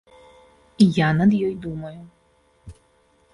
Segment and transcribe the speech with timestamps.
[0.95, 1.99] Я над ёй думаю.